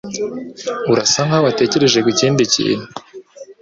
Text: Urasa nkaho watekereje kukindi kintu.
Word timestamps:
Urasa 0.91 1.19
nkaho 1.27 1.43
watekereje 1.47 1.99
kukindi 2.05 2.43
kintu. 2.53 2.87